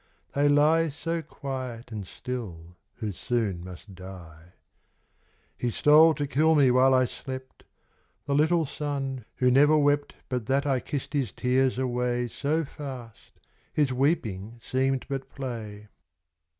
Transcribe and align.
They 0.33 0.49
lie 0.49 0.89
So 0.89 1.21
quiet 1.21 1.91
and 1.91 2.07
still 2.07 2.75
who 2.95 3.11
soon 3.11 3.63
must 3.63 3.93
die. 3.93 4.53
tole 5.83 6.15
tn 6.15 6.27
kill 6.27 6.55
me 6.55 6.71
while 6.71 6.95
I 6.95 7.05
slept— 7.05 7.65
The 8.25 8.33
little 8.33 8.65
son, 8.65 9.25
who 9.35 9.51
never 9.51 9.73
wi 9.77 9.97
Tint 10.29 10.47
that 10.47 10.65
1 10.65 10.81
kissed 10.81 11.13
l. 11.15 11.21
iway 11.21 13.13
his 13.73 13.93
weeping 13.93 14.59
seemed 14.63 15.05
but 15.07 15.29
play. 15.35 15.87